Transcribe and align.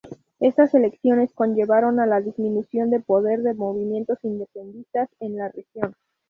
Estas 0.39 0.73
elecciones 0.73 1.31
conllevaron 1.31 1.99
a 1.99 2.07
la 2.07 2.21
disminución 2.21 2.89
del 2.89 3.03
poder 3.03 3.43
de 3.43 3.53
movimientos 3.53 4.17
independentistas 4.23 5.07
en 5.19 5.35
la 5.35 5.49
región. 5.49 5.93